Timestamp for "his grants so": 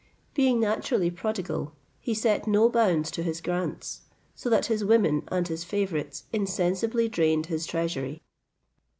3.21-4.49